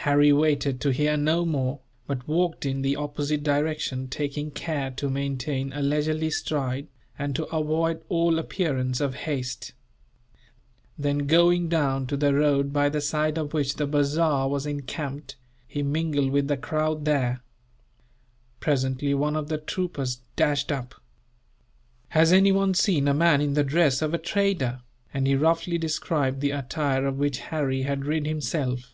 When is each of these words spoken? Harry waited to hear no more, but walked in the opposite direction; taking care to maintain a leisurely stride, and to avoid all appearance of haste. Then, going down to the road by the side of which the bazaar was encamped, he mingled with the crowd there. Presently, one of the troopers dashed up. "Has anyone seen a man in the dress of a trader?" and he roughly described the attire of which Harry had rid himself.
Harry 0.00 0.32
waited 0.32 0.80
to 0.80 0.92
hear 0.92 1.16
no 1.16 1.44
more, 1.44 1.80
but 2.06 2.28
walked 2.28 2.64
in 2.64 2.82
the 2.82 2.94
opposite 2.94 3.42
direction; 3.42 4.06
taking 4.06 4.52
care 4.52 4.88
to 4.92 5.10
maintain 5.10 5.72
a 5.72 5.82
leisurely 5.82 6.30
stride, 6.30 6.86
and 7.18 7.34
to 7.34 7.42
avoid 7.46 8.00
all 8.08 8.38
appearance 8.38 9.00
of 9.00 9.16
haste. 9.16 9.72
Then, 10.96 11.26
going 11.26 11.68
down 11.68 12.06
to 12.06 12.16
the 12.16 12.32
road 12.32 12.72
by 12.72 12.88
the 12.88 13.00
side 13.00 13.36
of 13.36 13.52
which 13.52 13.74
the 13.74 13.86
bazaar 13.88 14.48
was 14.48 14.64
encamped, 14.64 15.34
he 15.66 15.82
mingled 15.82 16.30
with 16.30 16.46
the 16.46 16.56
crowd 16.56 17.04
there. 17.04 17.40
Presently, 18.60 19.12
one 19.12 19.34
of 19.34 19.48
the 19.48 19.58
troopers 19.58 20.20
dashed 20.36 20.70
up. 20.70 20.94
"Has 22.10 22.32
anyone 22.32 22.74
seen 22.74 23.08
a 23.08 23.14
man 23.14 23.40
in 23.40 23.54
the 23.54 23.64
dress 23.64 24.00
of 24.02 24.14
a 24.14 24.18
trader?" 24.18 24.82
and 25.12 25.26
he 25.26 25.34
roughly 25.34 25.78
described 25.78 26.42
the 26.42 26.52
attire 26.52 27.06
of 27.06 27.18
which 27.18 27.40
Harry 27.50 27.82
had 27.82 28.04
rid 28.04 28.24
himself. 28.28 28.92